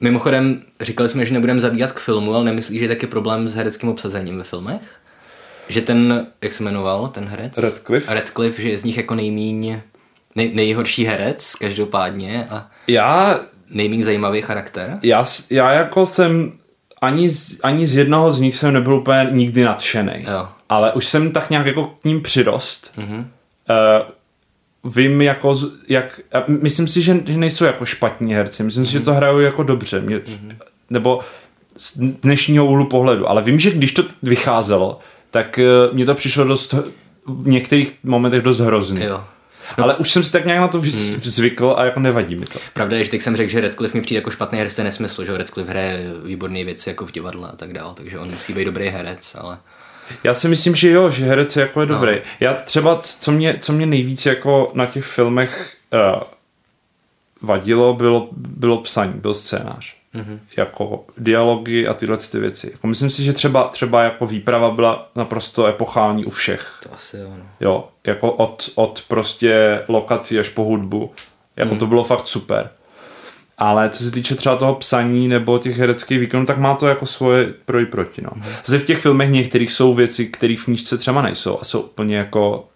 [0.00, 3.54] Mimochodem, říkali jsme, že nebudeme zabíhat k filmu, ale nemyslíš, že je taky problém s
[3.54, 4.96] hereckým obsazením ve filmech?
[5.68, 7.58] Že ten, jak se jmenoval, ten herec?
[7.58, 8.14] Radcliffe.
[8.14, 9.80] Radcliffe, že je z nich jako nejmíň,
[10.34, 14.98] nej, nejhorší herec, každopádně, a Já, nejméně zajímavý charakter.
[15.02, 16.52] já, já jako jsem
[17.02, 20.24] ani z, ani z jednoho z nich jsem nebyl úplně nikdy nadšený.
[20.30, 20.48] Jo.
[20.68, 22.92] Ale už jsem tak nějak jako k ním přirost.
[22.96, 23.18] Mhm.
[23.18, 24.06] Uh,
[24.86, 25.56] vím jako,
[25.88, 28.62] jak, myslím si, že, že nejsou jako špatní herci.
[28.62, 30.00] Myslím si, že to hrajou jako dobře.
[30.00, 30.20] Mě,
[30.90, 31.20] Nebo
[31.76, 33.30] z dnešního úhlu pohledu.
[33.30, 34.98] Ale vím, že když to vycházelo,
[35.30, 36.74] tak uh, mně to přišlo dost
[37.26, 39.02] v některých momentech dost hrozný.
[39.04, 39.24] Jo.
[39.76, 42.58] Ale už jsem si tak nějak na to vž- zvykl a jako nevadí mi to.
[42.72, 44.84] Pravda je, že teď jsem řekl, že Radcliffe mi přijde jako špatný herec, to je
[44.84, 48.52] nesmysl, že Radcliffe hraje výborné věci jako v divadle a tak dál, takže on musí
[48.52, 49.58] být dobrý herec, ale...
[50.24, 52.14] Já si myslím, že jo, že herec je jako je dobrý.
[52.14, 52.20] No.
[52.40, 56.22] Já třeba, co mě, co mě nejvíc jako na těch filmech uh,
[57.42, 59.96] vadilo, bylo, bylo psaní, byl scénář.
[60.14, 60.38] Mm-hmm.
[60.56, 62.70] Jako dialogy a tyhle ty věci.
[62.72, 66.80] Jako myslím si, že třeba, třeba jako výprava byla naprosto epochální u všech.
[66.82, 67.44] To asi jo, no.
[67.60, 71.12] Jo, jako od, od prostě lokací až po hudbu.
[71.56, 71.78] Jako mm.
[71.78, 72.70] to bylo fakt super.
[73.58, 77.06] Ale co se týče třeba toho psaní nebo těch hereckých výkonů, tak má to jako
[77.06, 78.22] svoje pro i proti.
[78.22, 78.30] No.
[78.64, 82.16] Zde v těch filmech některých jsou věci, které v knížce třeba nejsou a jsou úplně
[82.16, 82.68] jako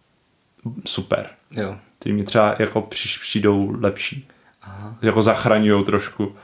[0.86, 1.26] super.
[1.50, 1.76] Jo.
[1.98, 2.88] Ty mi třeba jako
[3.20, 4.28] přijdou lepší.
[4.62, 4.96] Aha.
[5.02, 6.36] Jako zachraňují trošku.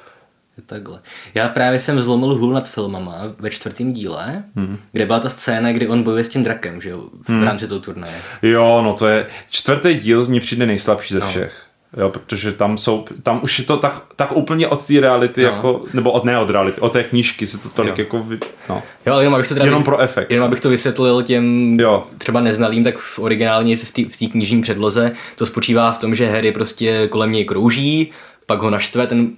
[0.56, 1.00] Je takhle.
[1.34, 4.78] Já právě jsem zlomil hůl nad filmama ve čtvrtém díle, hmm.
[4.92, 7.42] kde byla ta scéna, kdy on bojuje s tím drakem, že jo, v hmm.
[7.42, 8.14] rámci toho turnaje.
[8.42, 11.66] Jo, no to je, čtvrtý díl mně přijde nejslabší ze všech.
[11.96, 15.48] Jo, protože tam jsou, tam už je to tak, tak úplně od té reality, No.
[15.48, 18.04] jako, nebo od ne od reality, od té knížky se to tolik Jo.
[18.04, 18.82] jako, vy, no.
[19.06, 20.30] Jo, ale jenom abych to teda Jenom pro efekt.
[20.30, 22.04] Jenom abych to vysvětlil těm Jo.
[22.18, 26.30] třeba neznalým, tak v originálně v té v knižní předloze to spočívá v tom, že
[26.30, 28.10] Harry prostě kolem něj krouží,
[28.46, 29.30] pak ho naštve, ten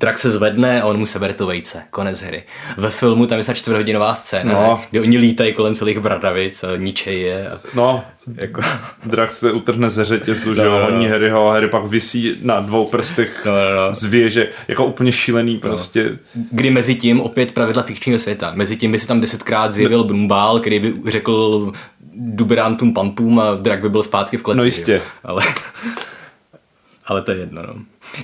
[0.00, 1.82] drak se zvedne a on mu sebere to vejce.
[1.90, 2.42] Konec hry.
[2.76, 4.60] Ve filmu tam je snad čtvrthodinová scéna, No.
[4.62, 4.80] no.
[4.90, 7.50] kdy oni lítají kolem celých bradavic a ničej je.
[7.50, 8.04] A No,
[8.40, 8.60] jako,
[9.06, 10.84] drak se utrhne ze řetězu, že jo, no, no.
[10.84, 13.92] honí Harryho a Harry pak visí na dvou prstech No, no, no.
[13.92, 16.18] z věže, jako úplně šílený prostě.
[16.50, 18.52] kdy mezi tím opět pravidla fikčního světa.
[18.54, 21.72] Mezi tím by se tam desetkrát zjevil Brumbál, který by řekl
[22.18, 24.58] duberantům pampům a drak by byl zpátky v kleci.
[24.58, 24.92] No jistě.
[24.94, 25.00] jo.
[25.24, 25.42] Ale,
[27.06, 27.74] ale to je jedno, no.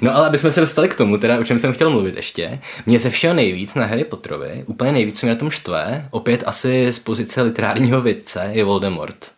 [0.00, 2.60] No ale aby jsme se dostali k tomu, teda o čem jsem chtěl mluvit ještě,
[2.86, 6.42] mě ze všeho nejvíc na Harry Potterovi, úplně nejvíc, co mě na tom štve, opět
[6.46, 9.32] asi z pozice literárního vědce, je Voldemort.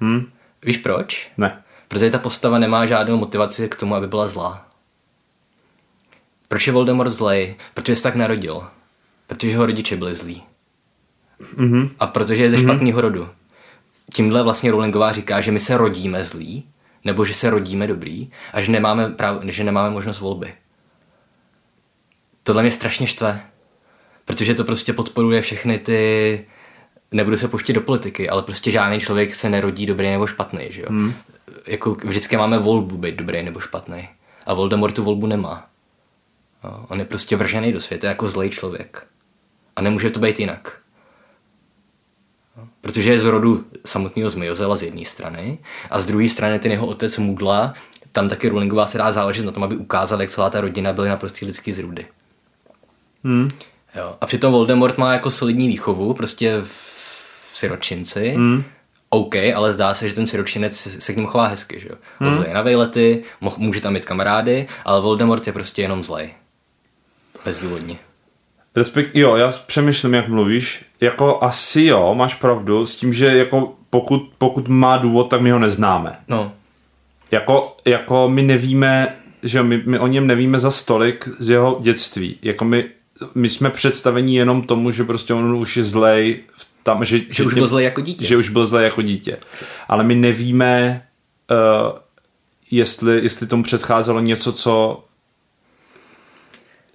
[0.00, 0.30] Hm?
[0.62, 1.30] Víš proč?
[1.36, 1.62] Ne.
[1.88, 4.66] Protože ta postava nemá žádnou motivaci k tomu, aby byla zlá.
[6.48, 7.54] Proč je Voldemort zlej?
[7.74, 8.64] Protože se tak narodil.
[9.26, 10.42] Protože jeho rodiče byli zlí.
[11.56, 11.90] Mhm.
[11.98, 13.28] A protože je ze špatného rodu.
[14.14, 16.64] tímhle vlastně Rowlingová říká, že my se rodíme zlí,
[17.06, 20.54] nebo že se rodíme dobrý a že nemáme, prav, že nemáme možnost volby.
[22.42, 23.40] Tohle mě strašně štve,
[24.24, 26.46] protože to prostě podporuje všechny ty
[27.12, 30.80] nebudu se pouštět do politiky, ale prostě žádný člověk se nerodí dobrý nebo špatný, že
[30.80, 30.86] jo?
[30.90, 31.14] Hmm.
[31.66, 34.08] Jako vždycky máme volbu být dobrý nebo špatný.
[34.46, 35.66] A Voldemort tu volbu nemá.
[36.64, 39.06] No, on je prostě vržený do světa jako zlej člověk.
[39.76, 40.78] A nemůže to být jinak.
[42.80, 45.58] Protože je z rodu samotného Zmiozela z jedné strany
[45.90, 47.74] a z druhé strany ten jeho otec Mudla,
[48.12, 51.08] tam taky Rowlingová se dá záležet na tom, aby ukázal, jak celá ta rodina byly
[51.08, 52.06] naprosto lidský zrůdy.
[53.24, 53.48] Hmm.
[53.96, 54.16] Jo.
[54.20, 58.64] A přitom Voldemort má jako solidní výchovu, prostě v siročinci, hmm.
[59.08, 61.96] OK, ale zdá se, že ten siročinec se k němu chová hezky, že jo.
[62.20, 62.52] Hmm.
[62.52, 63.24] na vejlety,
[63.56, 66.30] může tam mít kamarády, ale Voldemort je prostě jenom zlej.
[67.44, 67.98] Bezdůvodně.
[68.76, 70.84] Respekt, jo, já přemýšlím, jak mluvíš.
[71.00, 75.50] Jako asi jo, máš pravdu, s tím, že jako pokud, pokud má důvod, tak my
[75.50, 76.18] ho neznáme.
[76.28, 76.52] No.
[77.30, 82.38] Jako, jako my nevíme, že my, my o něm nevíme za stolik z jeho dětství.
[82.42, 82.84] Jako my,
[83.34, 87.24] my jsme představení jenom tomu, že prostě on už je zlej v tam, že, že,
[87.30, 88.26] že už byl zlej jako dítě.
[88.26, 89.38] Že už byl zlej jako dítě.
[89.88, 91.02] Ale my nevíme,
[91.50, 91.98] uh,
[92.70, 95.04] jestli, jestli tomu předcházelo něco, co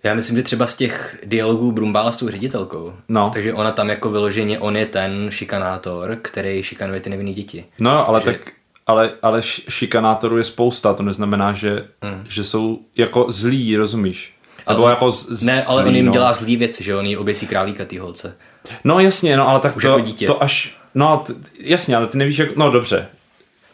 [0.03, 2.93] já myslím, že třeba z těch dialogů Brumbála s tou ředitelkou.
[3.09, 3.29] No.
[3.33, 7.65] Takže ona tam jako vyloženě, on je ten šikanátor, který šikanuje ty nevinné děti.
[7.79, 8.25] No, ale že...
[8.25, 8.51] tak
[8.87, 12.25] ale, ale šikanátorů je spousta, to neznamená, že, hmm.
[12.29, 14.33] že jsou jako zlí, rozumíš?
[14.69, 16.11] Nebo jako z, ne, ale zlý, on jim no.
[16.11, 18.37] dělá zlý věci, že on jí oběsí králíka ty holce.
[18.83, 20.27] No jasně, no ale tak už to, jako dítě.
[20.27, 21.23] to až, no
[21.59, 23.07] jasně, ale ty nevíš, jak, no dobře.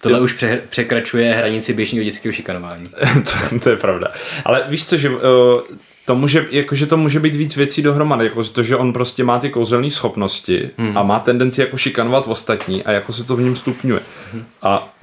[0.02, 0.24] Tohle ty...
[0.24, 2.90] už pře- překračuje hranici běžného dětského šikanování.
[3.14, 4.08] to, to, je pravda.
[4.46, 5.20] Ale víš co, že uh,
[6.08, 9.40] to může, jakože to může být víc věcí dohromady, jako to, že on prostě má
[9.40, 10.98] ty kouzelné schopnosti hmm.
[10.98, 14.02] a má tendenci jako šikanovat ostatní a jako se to v něm stupňuje.
[14.34, 14.44] Hmm.
[14.62, 14.94] A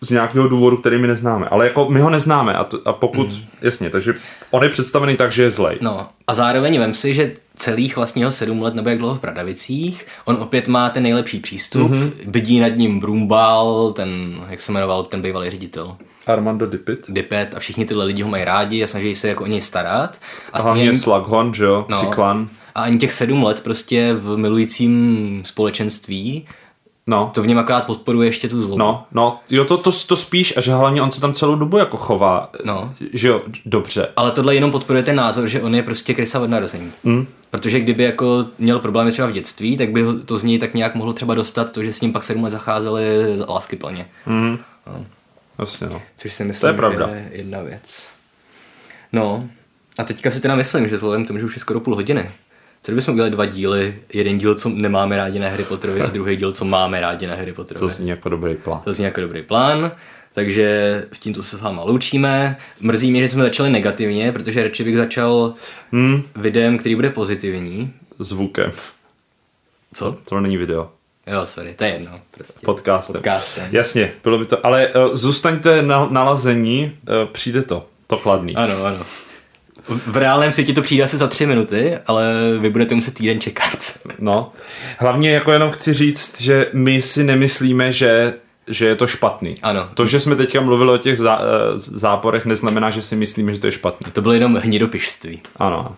[0.00, 1.48] z nějakého důvodu, který my neznáme.
[1.48, 3.40] Ale jako my ho neznáme a, to, a pokud, mm.
[3.60, 4.14] jasně, takže
[4.50, 5.78] on je představený tak, že je zlej.
[5.80, 10.06] No a zároveň vem si, že celých vlastně sedm let nebo jak dlouho v Pradavicích,
[10.24, 12.12] on opět má ten nejlepší přístup, mm-hmm.
[12.26, 15.96] bydí nad ním Brumbal, ten, jak se jmenoval ten bývalý ředitel.
[16.26, 17.06] Armando Dipit.
[17.08, 20.20] Dipet a všichni tyhle lidi ho mají rádi a snaží se jako o něj starat.
[20.52, 20.98] A, a hlavně stejně...
[20.98, 22.48] Slughorn, že jo, no, Ciklan.
[22.74, 26.46] A ani těch sedm let prostě v milujícím společenství
[27.06, 27.30] No.
[27.34, 28.78] To v něm akorát podporuje ještě tu zlobu.
[28.78, 31.78] No, no, jo, to, to, to spíš a že hlavně on se tam celou dobu
[31.78, 32.94] jako chová, no.
[33.12, 34.08] že jo, dobře.
[34.16, 36.92] Ale tohle jenom podporuje ten názor, že on je prostě krysa od narození.
[37.04, 37.26] Mm.
[37.50, 40.94] Protože kdyby jako měl problémy třeba v dětství, tak by to z něj tak nějak
[40.94, 43.04] mohlo třeba dostat to, že s ním pak sedm let zacházeli
[43.48, 44.06] lásky plně.
[44.26, 44.58] Mm.
[44.86, 45.06] No.
[45.58, 46.02] Jasně, no.
[46.16, 47.08] Což si myslím, to je pravda.
[47.08, 48.08] že je jedna věc.
[49.12, 49.48] No,
[49.98, 52.30] a teďka si teda myslím, že vzhledem k tomu, že už je skoro půl hodiny,
[52.82, 56.36] co kdybychom udělali dva díly, jeden díl, co nemáme rádi na Harry Potterovi a druhý
[56.36, 57.80] díl, co máme rádi na Harry Potterovi.
[57.80, 58.80] To zní jako dobrý plán.
[58.84, 59.92] To zní jako dobrý plán.
[60.32, 62.56] Takže v tímto se s váma loučíme.
[62.80, 65.54] Mrzí mě, že jsme začali negativně, protože radši bych začal
[65.92, 66.22] hmm.
[66.36, 67.92] videem, který bude pozitivní.
[68.18, 68.70] Zvukem.
[69.94, 70.18] Co?
[70.24, 70.90] To není video.
[71.26, 72.20] Jo, sorry, to je jedno.
[72.30, 72.60] Prostě.
[72.64, 73.12] Podcastem.
[73.12, 73.68] Podcastem.
[73.70, 74.66] Jasně, bylo by to.
[74.66, 77.86] Ale uh, zůstaňte na nalazení, uh, přijde to.
[78.06, 78.56] To chladný.
[78.56, 78.98] Ano, ano.
[79.88, 83.98] V reálném světě to přijde asi za tři minuty, ale vy budete muset týden čekat.
[84.18, 84.52] No,
[84.98, 88.34] hlavně jako jenom chci říct, že my si nemyslíme, že
[88.66, 89.54] že je to špatný.
[89.62, 89.88] Ano.
[89.94, 93.60] To, že jsme teďka mluvili o těch zá, eh, záporech, neznamená, že si myslíme, že
[93.60, 94.12] to je špatný.
[94.12, 95.40] To bylo jenom hnidopišství.
[95.56, 95.96] Ano.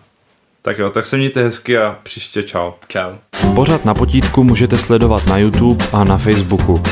[0.61, 2.71] Tak jo, tak se mějte hezky a příště čau.
[2.87, 3.11] Čau.
[3.55, 6.83] Pořád na potítku můžete sledovat na YouTube a na Facebooku.